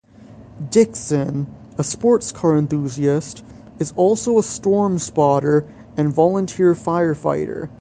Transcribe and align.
Dixon, 0.71 1.45
a 1.77 1.83
sports 1.83 2.31
car 2.31 2.57
enthusiast, 2.57 3.45
is 3.77 3.93
also 3.95 4.39
a 4.39 4.43
storm 4.43 4.97
spotter 4.97 5.63
and 5.95 6.09
volunteer 6.11 6.73
firefighter. 6.73 7.69